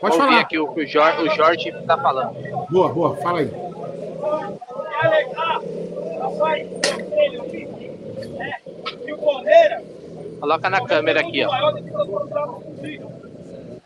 [0.00, 0.40] Pode Vamos falar.
[0.40, 2.34] aqui o que o Jorge, o Jorge tá falando.
[2.70, 3.50] Boa, boa, fala aí.
[10.40, 11.50] Coloca na câmera aqui, ó.
[11.50, 13.12] nós vamos dar possível.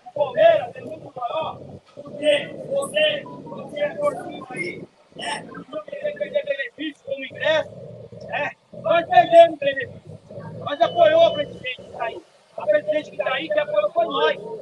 [0.04, 1.58] O Palmeiras muito maior
[1.94, 4.82] porque você, você gordinho aí?
[5.70, 7.70] Não querer perder benefício como ingresso?
[8.82, 9.58] Nós perdemos
[10.82, 12.20] apoiou a presidente que está aí.
[12.56, 14.59] A presidente que está aí que apoiou foi nós.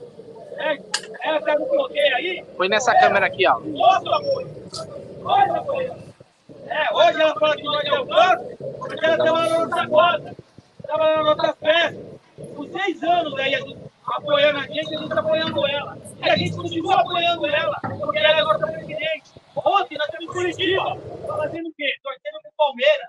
[1.59, 3.53] No bloqueio aí, Põe nessa câmera aqui, ó.
[3.55, 4.49] apoio.
[5.21, 6.09] Nós apoiamos.
[6.67, 10.37] É, hoje ela fala que nós é o banco, porque ela estava na nossa conta,
[10.81, 12.19] estava na nossa festa.
[12.55, 15.99] Por seis anos aí, a gente apoiando a gente, a gente apoiando ela.
[16.25, 19.31] E a gente continua apoiando ela, porque ela é nossa presidente.
[19.57, 20.97] Ontem nós em Curitiba,
[21.27, 21.93] fazendo o quê?
[22.03, 23.09] Torcendo pro Palmeiras.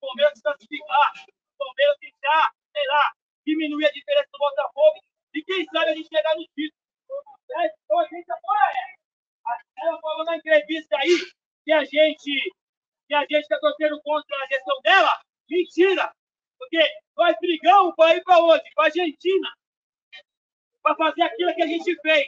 [0.00, 1.12] O Palmeiras se classificar.
[1.26, 3.12] O Palmeiras tentar, sei lá,
[3.46, 5.00] diminuir a diferença do Botafogo.
[5.34, 6.77] E quem sabe a gente chegar no título.
[7.56, 9.58] É, Então a gente apoia ela.
[9.78, 11.16] Ela falou na entrevista aí
[11.64, 12.54] que a gente
[13.06, 15.18] que a gente está torcendo contra a gestão dela.
[15.48, 16.12] Mentira!
[16.58, 16.78] Porque
[17.16, 18.64] nós brigamos para ir para onde?
[18.74, 19.48] Para a Argentina.
[20.82, 22.26] Para fazer aquilo que a gente fez.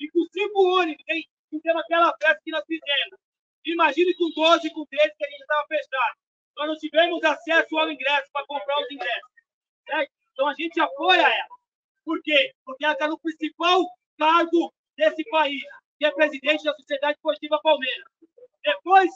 [0.00, 1.28] E com cinco ônibus, hein?
[1.50, 3.20] Fizemos aquela festa que nós fizemos.
[3.66, 6.16] Imagine com 12, com 13 que a gente estava fechado.
[6.56, 9.30] Nós não tivemos acesso ao ingresso para comprar os ingressos.
[9.86, 10.12] Certo?
[10.32, 11.56] Então a gente apoia ela.
[12.04, 12.52] Por quê?
[12.64, 13.84] Porque ela está no principal
[14.18, 15.62] cargo desse país,
[15.98, 18.04] que é presidente da Sociedade Esportiva Palmeiras.
[18.62, 19.10] Depois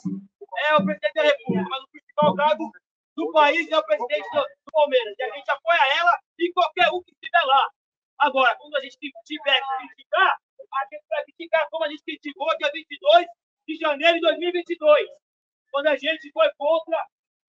[0.69, 2.71] é o presidente da República, mas o principal cargo
[3.15, 5.15] do país é o presidente do, do Palmeiras.
[5.17, 7.69] E a gente apoia ela e qualquer um que estiver lá.
[8.19, 10.37] Agora, quando a gente tiver que criticar,
[10.73, 13.25] a gente vai criticar como a gente criticou dia 22
[13.67, 15.09] de janeiro de 2022,
[15.71, 17.05] quando a gente foi contra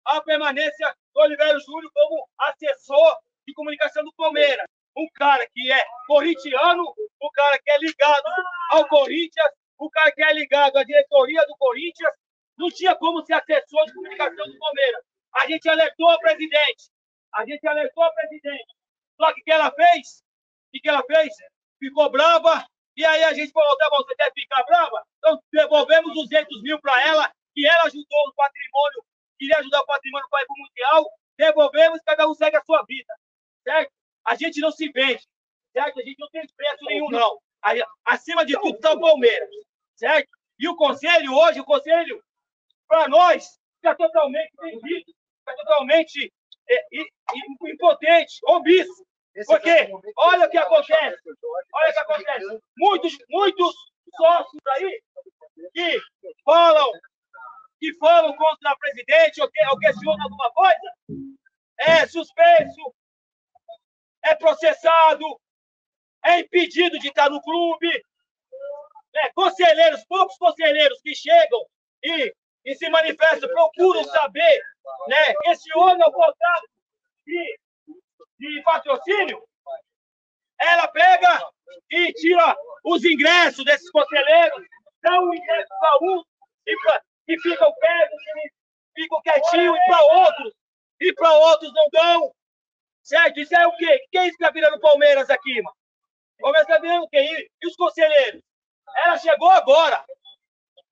[0.05, 4.65] a permanência do Oliveira Júnior como assessor de comunicação do Palmeiras.
[4.97, 6.93] Um cara que é corintiano,
[7.35, 8.25] cara que é ligado
[8.71, 12.13] ao Corinthians, um cara que é ligado à diretoria do Corinthians,
[12.57, 15.03] não tinha como ser assessor de comunicação do Palmeiras.
[15.35, 16.89] A gente alertou a presidente.
[17.33, 18.73] A gente alertou a presidente.
[19.19, 20.23] Só que o que ela fez?
[20.73, 21.33] O que ela fez?
[21.79, 22.65] Ficou brava.
[22.95, 25.05] E aí a gente falou, tá você quer ficar brava?
[25.17, 29.05] Então devolvemos 200 mil para ela, que ela ajudou o patrimônio,
[29.37, 31.11] queria ajudar o patrimônio para ir para o Mundial.
[31.37, 33.13] Devolvemos, cada um segue a sua vida.
[33.63, 33.91] Certo?
[34.25, 35.27] A gente não se vende.
[35.75, 35.99] Certo?
[35.99, 37.37] A gente não tem preço nenhum, não.
[37.61, 39.49] Aí, acima de tudo está o Palmeiras.
[39.95, 40.29] Certo?
[40.57, 42.23] E o conselho hoje, o conselho,
[42.87, 46.31] para nós, está totalmente vendido, está totalmente
[46.69, 47.11] é, i-
[47.71, 49.05] impotente, omisso.
[49.47, 49.69] Porque
[50.17, 51.17] olha o que acontece.
[51.73, 52.59] Olha o que acontece.
[52.77, 53.75] Muitos, muitos
[54.15, 55.01] sócios aí
[55.73, 55.99] que
[56.45, 56.89] falam,
[57.79, 60.93] que falam contra a presidente ou, que, ou questionam alguma coisa,
[61.79, 62.95] é suspenso,
[64.23, 65.25] é processado,
[66.25, 68.03] é impedido de estar no clube.
[69.13, 69.29] Né?
[69.33, 71.65] Conselheiros, poucos conselheiros que chegam
[72.03, 72.33] e,
[72.65, 74.61] e se manifestam, procuram saber,
[75.07, 75.33] né?
[75.43, 76.69] questionam o contrato
[77.25, 77.59] de,
[78.39, 79.43] de patrocínio,
[80.59, 81.47] ela pega
[81.91, 84.65] e tira os ingressos desses conselheiros,
[85.01, 86.23] dá um ingresso para um
[86.67, 87.73] e, pra, e ficam
[88.97, 90.53] e ficam quietinhos, e para outros,
[91.01, 92.35] e para outros não dão.
[93.03, 93.39] Certo?
[93.39, 94.01] Isso é o quê?
[94.11, 95.74] Quem é isso que está virando Palmeiras aqui, mano?
[96.53, 97.49] Está virando o quê?
[97.63, 98.41] E, os conselheiros?
[99.03, 100.03] Ela chegou agora.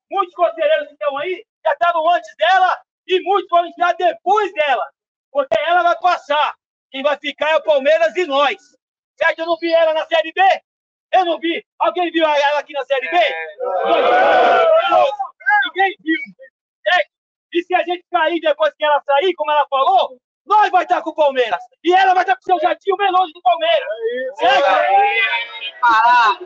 [0.10, 4.90] Muitos conselheiros que estão aí já estavam antes dela e muitos vão entrar depois dela.
[5.32, 6.56] Porque ela vai passar.
[6.92, 8.58] Quem vai ficar é o Palmeiras e nós.
[9.18, 9.40] Certo?
[9.40, 10.42] Eu não vi ela na Série B?
[11.12, 11.64] Eu não vi.
[11.80, 13.18] Alguém viu ela aqui na Série B?
[15.66, 16.20] Ninguém viu.
[16.88, 17.10] Certo?
[17.54, 21.02] E se a gente cair depois que ela sair, como ela falou, nós vai estar
[21.02, 21.62] com o Palmeiras.
[21.84, 22.13] E ela
[22.54, 23.88] o seu jatinho bem longe do Palmeiras.
[24.36, 24.64] Certo?
[25.82, 26.40] Parar.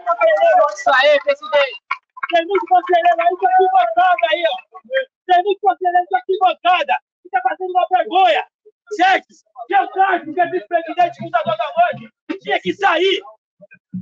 [0.74, 1.82] Isso aí, presidente.
[2.30, 4.80] Tem muito conselheiro aí de arquibancada aí, ó.
[5.28, 8.46] Tem muito conselheiro de arquibancada que tá fazendo uma vergonha.
[8.92, 9.28] Certo?
[9.68, 12.10] Seu Sarto, que é vice-presidente fundador da noite,
[12.42, 13.22] tinha que sair.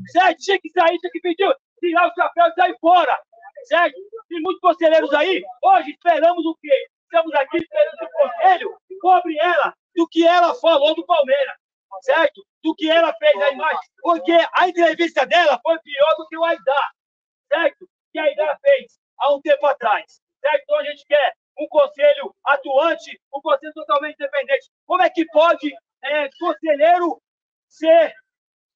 [0.08, 0.38] Certo?
[0.40, 3.20] Tinha que sair, tinha que pedir, tirar o chapéu e sair fora.
[3.64, 3.96] Certo?
[4.30, 5.44] Tem muitos conselheiros aí.
[5.64, 6.88] Hoje esperamos o quê?
[7.04, 11.55] Estamos aqui esperando o conselho cobre ela do que ela falou do Palmeiras.
[12.06, 12.46] Certo?
[12.64, 13.80] Do que ela fez aí mais.
[14.02, 16.92] Porque a entrevista dela foi pior do que o Aidar
[17.48, 17.88] certo?
[18.12, 20.64] Que a Aidar fez há um tempo atrás, certo?
[20.64, 24.70] Então a gente quer um conselho atuante, um conselho totalmente independente.
[24.86, 25.74] Como é que pode
[26.04, 27.22] é, conselheiro
[27.70, 28.14] ser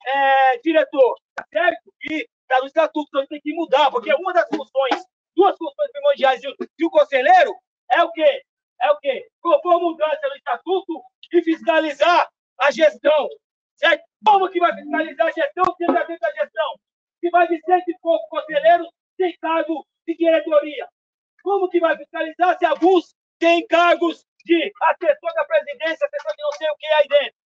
[0.07, 1.15] é, diretor,
[1.51, 1.93] certo?
[2.09, 5.03] E está no estatuto, então tem que mudar, porque uma das funções,
[5.35, 7.53] duas funções primordiais de de um conselheiro
[7.91, 8.43] é o quê?
[8.81, 9.27] É o quê?
[9.41, 11.01] Propor mudança no estatuto
[11.33, 12.29] e fiscalizar
[12.59, 13.29] a gestão,
[13.75, 14.03] certo?
[14.25, 16.79] Como que vai fiscalizar a gestão se dentro da gestão?
[17.21, 20.87] que mais de cento e poucos conselheiros têm cargo de diretoria?
[21.43, 26.51] Como que vai fiscalizar se alguns têm cargos de assessor da presidência, assessor de não
[26.53, 27.39] sei o que aí dentro?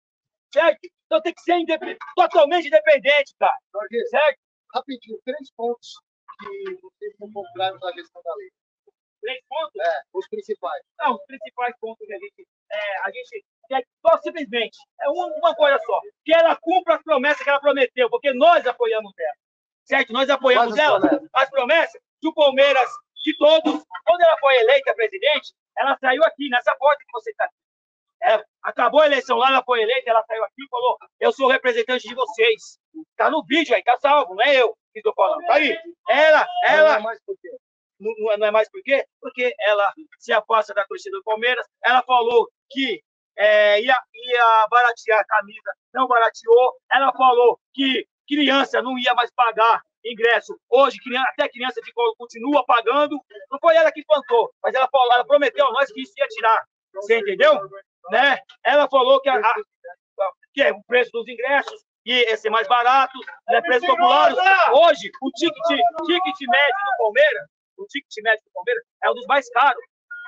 [0.54, 0.80] Certo?
[1.06, 1.98] Então tem que ser independ...
[2.16, 3.58] totalmente independente, cara.
[3.74, 4.40] Jorge, Certo?
[4.74, 5.96] rapidinho, três pontos
[6.40, 8.50] que vocês não compraram na gestão da lei.
[9.22, 9.81] Três pontos?
[9.81, 10.84] É, os principais.
[11.00, 12.48] Não, os principais pontos que a gente.
[12.72, 14.78] É, a gente quer só simplesmente.
[15.02, 16.00] É uma, uma coisa só.
[16.24, 19.36] Que ela cumpra as promessas que ela prometeu, porque nós apoiamos ela.
[19.86, 20.14] Certo?
[20.14, 21.00] Nós apoiamos ela.
[21.00, 21.30] promessas?
[21.34, 22.90] As promessas do Palmeiras,
[23.24, 23.84] de todos.
[24.06, 27.56] Quando ela foi eleita presidente, ela saiu aqui, nessa porta que você está aqui.
[28.24, 31.48] É, acabou a eleição lá, ela foi eleita, ela saiu aqui e falou: Eu sou
[31.48, 32.78] o representante de vocês.
[33.18, 35.44] Tá no vídeo aí, tá salvo, não é eu que estou falando.
[35.48, 35.76] Tá aí.
[36.08, 37.02] Ela, ela,
[38.01, 39.06] Não é não, é- mais por quê?
[39.21, 41.65] Porque ela se afasta da torcida do Palmeiras.
[41.83, 43.01] Ela falou que
[43.38, 46.74] é, ia, ia baratear a camisa, não barateou.
[46.92, 50.59] Ela falou que criança não ia mais pagar ingresso.
[50.69, 53.19] Hoje, criança, até criança ficou, continua pagando.
[53.51, 56.27] Não foi ela que plantou, mas ela, falou, ela prometeu a nós que isso ia
[56.27, 56.63] tirar.
[56.94, 57.53] Você entendeu?
[58.09, 58.38] Né?
[58.65, 59.56] Ela falou que, a- a-
[60.53, 63.18] que é o preço dos ingressos ia ser mais barato,
[63.48, 63.62] né?
[63.62, 64.36] preços populares.
[64.74, 65.56] Hoje, o ticket,
[66.06, 67.48] ticket médio do Palmeiras
[67.81, 69.83] o ticket médio do Palmeiras é um dos mais caros.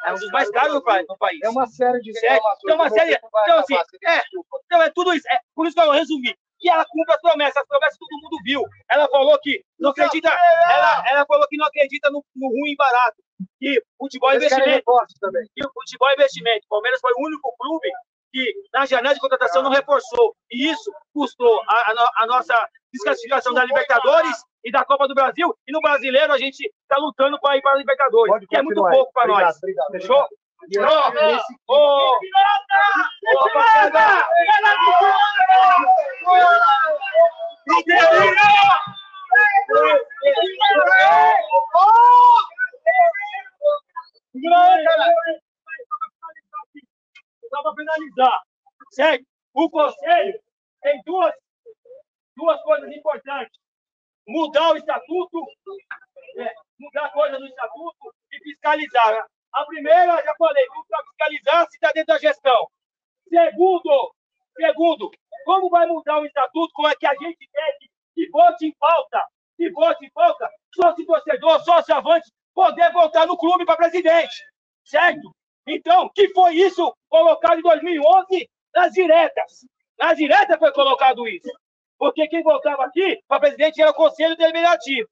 [0.05, 1.39] É um dos mais caros no, pa- no país.
[1.43, 2.43] É uma série de Certo?
[2.43, 2.63] reclamações.
[2.65, 4.21] Então, uma série- então, assim, é.
[4.65, 5.27] Então é tudo isso.
[5.29, 6.35] É, por isso que eu resumi.
[6.59, 7.57] Que ela cumpre as promessas.
[7.57, 8.63] As promessas todo mundo viu.
[8.91, 10.27] Ela falou que não acredita.
[10.29, 13.15] Ela, ela falou que não acredita no, no ruim e barato.
[13.59, 14.83] Que futebol é investimento.
[15.55, 16.65] E o futebol é investimento.
[16.65, 17.89] O Palmeiras foi o único clube
[18.33, 20.35] que, na janela de contratação, não reforçou.
[20.51, 25.53] E isso custou a, a a nossa desclassificação da Libertadores e da Copa do Brasil.
[25.67, 28.61] E no brasileiro, a gente está lutando para ir para a Libertadores, Pode que é
[28.61, 29.57] muito pouco para nós.
[29.57, 30.27] Obrigado, Fechou?
[30.69, 30.79] E
[31.67, 32.19] Ô,
[33.43, 34.25] rapaziada.
[47.49, 48.39] Só para finalizar,
[48.91, 49.25] certo?
[49.53, 50.39] O conselho
[50.81, 51.33] tem duas,
[52.35, 53.62] duas coisas importantes:
[54.27, 55.45] mudar o estatuto,
[56.37, 59.25] é, mudar coisas no estatuto e fiscalizar.
[59.53, 62.67] A primeira, já falei, para fiscalizar se está dentro da gestão.
[63.27, 64.13] Segundo,
[64.55, 65.11] segundo,
[65.45, 66.73] como vai mudar o estatuto?
[66.73, 67.77] Como é que a gente quer
[68.15, 69.21] que, vote em falta?
[69.57, 74.35] Que vote em falta, sócio torcedor, sócio avante, poder votar no clube para presidente.
[74.83, 75.33] Certo?
[75.67, 79.65] Então, que foi isso colocado em 2011 nas diretas?
[79.99, 81.49] Nas diretas foi colocado isso.
[82.03, 85.07] Porque quem votava aqui para presidente era o Conselho Deliberativo.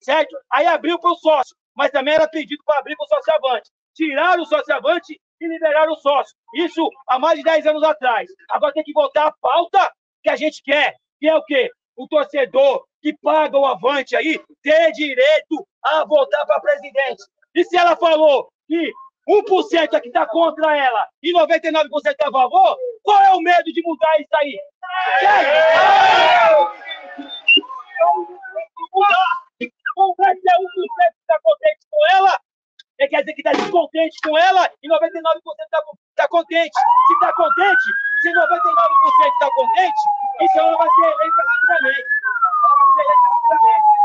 [0.00, 0.38] Certo?
[0.52, 3.68] Aí abriu para o sócio, mas também era pedido para abrir para o sócio avante.
[3.96, 6.36] Tiraram o sócio avante e liberaram o sócio.
[6.54, 8.30] Isso há mais de 10 anos atrás.
[8.48, 11.68] Agora tem que votar a pauta que a gente quer, que é o quê?
[11.96, 17.24] O torcedor que paga o avante aí ter direito a votar para presidente.
[17.56, 18.92] E se ela falou que
[19.28, 21.88] 1% é que está contra ela e 99%
[22.20, 24.56] é a favor, qual é o medo de mudar isso aí?
[25.20, 26.76] Certo?
[29.96, 32.38] Não vai ser 1% que está contente com ela,
[32.98, 34.98] quer dizer que está descontente com ela e 99%
[35.64, 35.82] está
[36.16, 36.78] tá contente.
[37.12, 37.84] Está contente,
[38.20, 38.38] se 99%
[39.32, 40.02] está contente,
[40.40, 42.08] então ela vai ser eleita rapidamente.
[42.62, 43.96] Ela vai ser eleita rapidamente.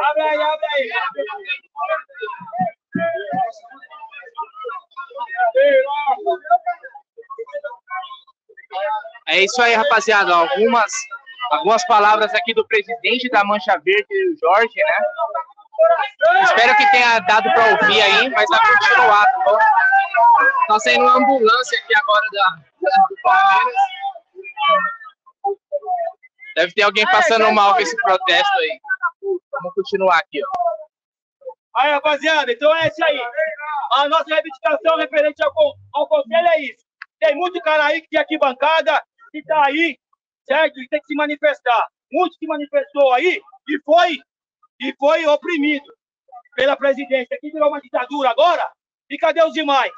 [0.00, 1.69] Abre aí, abre aí.
[9.30, 10.34] É isso aí, rapaziada.
[10.34, 10.92] Algumas,
[11.52, 15.00] algumas palavras aqui do presidente da Mancha Verde, o Jorge, né?
[16.42, 19.58] Espero que tenha dado para ouvir aí, mas vai continuar, tá bom?
[20.66, 22.50] Tá saindo uma ambulância aqui agora da,
[23.08, 23.74] do Palmeiras.
[26.56, 28.80] Deve ter alguém passando mal com esse protesto aí.
[29.52, 31.80] Vamos continuar aqui, ó.
[31.80, 33.20] Aí, rapaziada, então é isso aí.
[33.92, 35.52] A nossa reivindicação referente ao,
[35.94, 36.84] ao conselho é isso.
[37.20, 39.98] Tem muito cara aí que tem aqui bancada, que tá aí,
[40.44, 40.80] certo?
[40.80, 41.88] E tem que se manifestar.
[42.12, 44.18] Muito se manifestou aí e foi,
[44.80, 45.86] e foi oprimido
[46.56, 47.36] pela presidência.
[47.36, 48.68] Aqui virou uma ditadura agora,
[49.08, 49.92] e cadê os demais?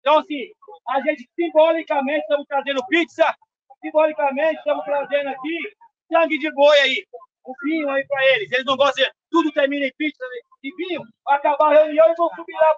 [0.00, 0.48] Então, assim,
[0.88, 3.36] a gente simbolicamente estamos trazendo pizza,
[3.80, 5.76] simbolicamente estamos trazendo aqui
[6.10, 7.04] sangue de boi aí,
[7.46, 8.50] um vinho aí para eles.
[8.52, 10.24] Eles não gostam, de- tudo termina em pizza
[10.62, 11.02] e vinho.
[11.26, 12.74] Acabar a reunião e vão subir lá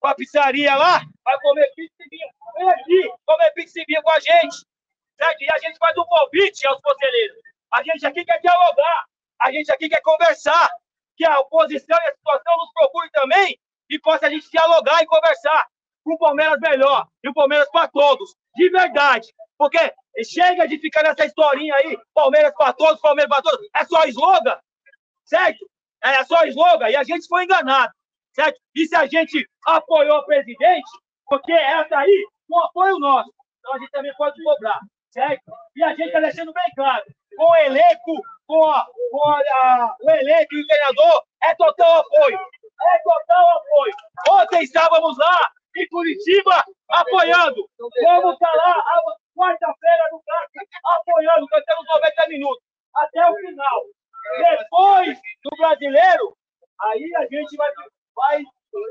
[0.00, 2.28] para a pizzaria lá, vai comer pizza e vinho.
[2.56, 4.56] Vem aqui, comer pizza e vinho com a gente.
[5.20, 5.42] Certo?
[5.42, 7.36] E a gente faz um convite aos conselheiros.
[7.72, 9.04] A gente aqui quer dialogar,
[9.40, 10.70] a gente aqui quer conversar.
[11.16, 13.60] Que a oposição e a situação nos procure também
[13.90, 15.66] e possa a gente dialogar e conversar
[16.02, 19.28] com o Palmeiras melhor e o Palmeiras para todos, de verdade.
[19.58, 19.92] Porque
[20.24, 23.68] chega de ficar nessa historinha aí, Palmeiras para todos, Palmeiras para todos.
[23.76, 24.58] É só slogan,
[25.24, 25.68] certo?
[26.02, 26.88] É só slogan.
[26.88, 27.92] E a gente foi enganado,
[28.32, 28.58] certo?
[28.74, 30.90] E se a gente apoiou o presidente,
[31.26, 35.52] porque essa aí, com apoio nosso, então a gente também pode cobrar, certo?
[35.76, 37.04] E a gente está deixando bem claro,
[37.36, 42.00] com o elenco, com, a, com a, a, o elenco e o treinador, é total
[42.00, 42.38] apoio.
[42.82, 43.94] É total apoio.
[44.30, 47.68] Ontem estávamos lá, em Curitiba, apoiando.
[47.78, 48.82] Vamos estar lá,
[49.36, 52.62] quarta-feira, no CAC, apoiando, cantando 90 minutos,
[52.94, 53.82] até o final.
[54.38, 56.36] Depois do brasileiro,
[56.80, 57.70] aí a gente vai,
[58.14, 58.42] vai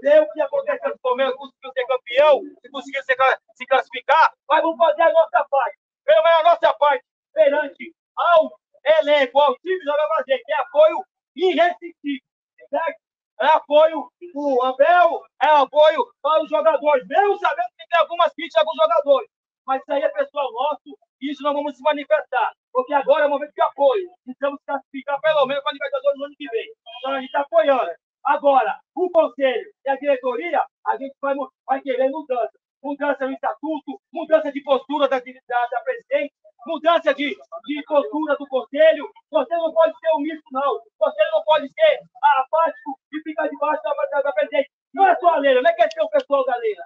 [0.02, 4.62] ver o que aconteceu com o Palmeiras, conseguiu ser campeão, se conseguiu se classificar, mas
[4.62, 5.78] vamos fazer a nossa parte.
[6.04, 8.60] Pelo menos a nossa parte, perante ao
[9.00, 12.30] elenco, ao time, nós vamos fazer, que é apoio irresistível.
[12.70, 13.00] Certo?
[13.42, 18.64] É apoio o Abel, é apoio para os jogadores, mesmo sabendo que tem algumas críticas
[18.64, 19.30] com os jogadores.
[19.66, 22.54] Mas isso aí é pessoal nosso, e isso não vamos se manifestar.
[22.72, 24.10] Porque agora é o momento de apoio.
[24.26, 26.68] Precisamos classificar pelo menos para a Libertadores no ano que vem.
[27.00, 27.92] Então a gente está apoiando.
[28.26, 31.36] Agora, o conselho e a diretoria, a gente vai,
[31.68, 32.52] vai querer mudança.
[32.84, 36.34] Mudança no estatuto, mudança de postura da, da, da presidente,
[36.66, 39.10] mudança de, de postura do conselho.
[39.32, 40.82] Você não pode ser omisso, não.
[41.00, 42.00] Você não pode ser
[42.40, 44.70] apático e ficar debaixo da, da, da presidente.
[44.94, 46.84] Não é só a Leila, não é questão pessoal da Leila.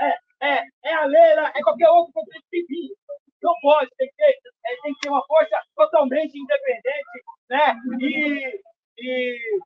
[0.00, 2.96] É, é, é a Leila, é qualquer outro presidente civil.
[3.42, 7.76] Não pode, tem que, ter, é, tem que ter uma força totalmente independente, né?
[8.00, 8.60] E,
[8.98, 9.60] e,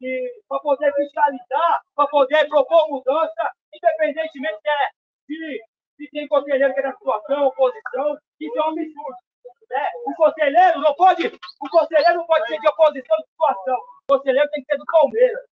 [0.00, 4.88] e para poder fiscalizar, para poder propor mudança, independentemente se, é,
[5.26, 5.62] se,
[5.96, 9.28] se tem conselheiro que é da situação, oposição, isso é um absurdo.
[9.70, 9.90] Né?
[10.06, 13.76] O conselheiro não pode, o conselheiro não pode ser de oposição de situação.
[14.10, 15.44] O conselheiro tem que ser do Palmeiras.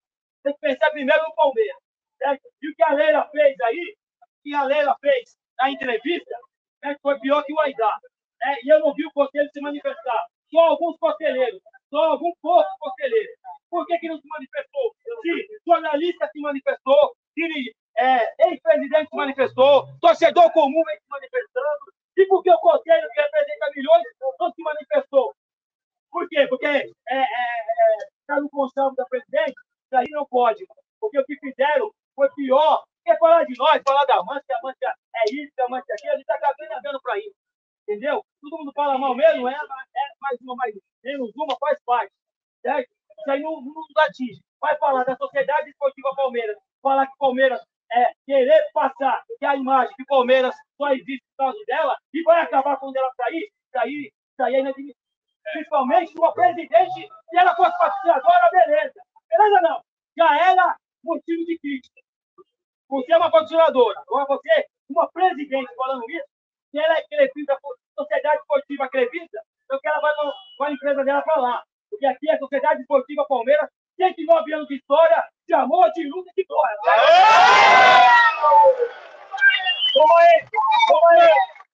[0.43, 1.77] Tem que pensar primeiro no Palmeiras.
[2.19, 2.43] Certo?
[2.63, 6.37] E o que a Leila fez aí, o que a Leila fez na entrevista,
[6.83, 7.93] né, foi pior que o Aidá.
[8.41, 8.57] Né?
[8.63, 10.27] E eu não vi o conselho se manifestar.
[10.51, 11.61] Só alguns conselheiros,
[11.91, 13.37] só alguns poucos conselheiros.
[13.69, 14.95] Por que, que não se manifestou?
[15.03, 22.27] Se jornalista se manifestou, se é, ex-presidente se manifestou, torcedor comum vem se manifestando, e
[22.27, 24.03] por que o conselho que representa milhões
[24.39, 25.35] não se manifestou?
[26.11, 26.47] Por quê?
[26.49, 27.27] Porque é, é,
[28.31, 30.67] é, no conselho da presidente, isso aí não pode.
[31.01, 32.85] Porque o que fizeram foi pior.
[33.05, 36.13] Quer falar de nós, falar da Mancha, a Mancha é isso, a Mancha é aquilo,
[36.13, 37.37] a gente está cagando para isso.
[37.89, 38.25] Entendeu?
[38.41, 42.13] Todo mundo fala mal mesmo, é, é mais uma, mais menos uma, faz parte.
[42.63, 42.89] Certo?
[42.91, 44.41] Isso aí não, nos atinge.
[44.61, 47.61] Vai falar da Sociedade Esportiva Palmeiras, falar que Palmeiras
[47.93, 52.43] é querer passar que a imagem que Palmeiras só existe por causa dela e vai
[52.43, 54.97] acabar quando ela sair, sair, sair inadmissível.
[55.53, 59.01] Principalmente uma presidente, se ela fosse patrocinadora, beleza.
[59.29, 59.85] Beleza não?
[60.17, 60.75] Já era
[61.05, 62.01] motivo de crítica.
[62.89, 64.01] Você é uma patrocinadora.
[64.01, 66.25] Agora você, uma presidente falando isso,
[66.71, 67.59] se ela é crevista,
[67.95, 70.13] Sociedade Esportiva crevista, então que ela vai
[70.57, 71.63] com a empresa dela falar.
[71.91, 76.41] Porque aqui é Sociedade Esportiva Palmeiras, 109 anos de história, de amor, de luta e
[76.41, 76.77] de glória.
[79.95, 80.47] Vamos aí,
[80.89, 81.31] vamos aí.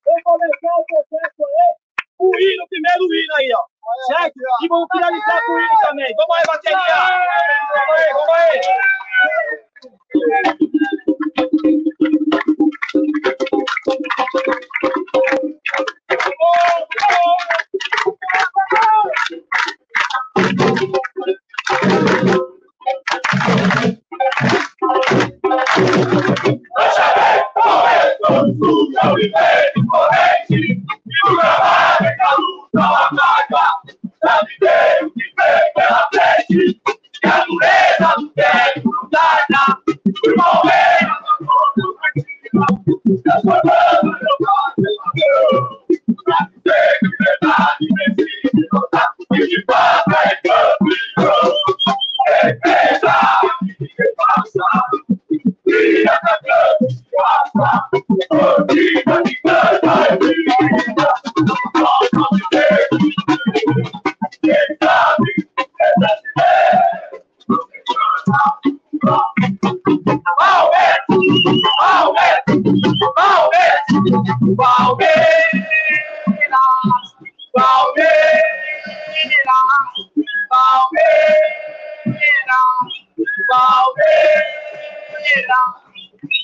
[0.06, 1.76] Vamos começar o processo aí.
[2.18, 3.64] O hino, primeiro hino aí, ó.
[4.06, 4.34] Certo?
[4.61, 6.14] E vamos finalizar com hino também.
[6.16, 6.78] Vamos aí, bateria.
[7.74, 8.60] Vamos aí, vamos aí.
[58.70, 59.41] Jesus.